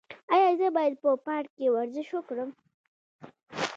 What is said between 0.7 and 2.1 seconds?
باید په پارک کې ورزش